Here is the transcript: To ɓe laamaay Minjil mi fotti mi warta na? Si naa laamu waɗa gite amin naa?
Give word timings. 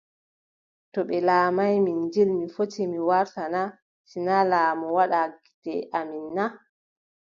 To 0.93 0.99
ɓe 1.07 1.17
laamaay 1.27 1.75
Minjil 1.85 2.29
mi 2.39 2.45
fotti 2.55 2.81
mi 2.91 2.99
warta 3.09 3.43
na? 3.53 3.61
Si 4.09 4.17
naa 4.27 4.43
laamu 4.51 4.85
waɗa 4.97 5.21
gite 5.43 5.73
amin 5.99 6.25
naa? 6.35 6.51